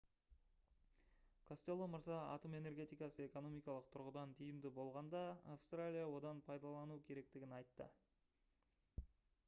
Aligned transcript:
костелло 1.49 1.87
мырза 1.95 2.15
атом 2.35 2.55
энергетикасы 2.59 3.27
экономикалық 3.27 3.91
тұрғыдан 3.95 4.33
тиімді 4.39 4.71
болғанда 4.79 5.21
австралия 5.57 6.07
одан 6.15 6.41
пайдалануы 6.49 6.97
керектігін 7.11 7.53
айтты 7.59 7.89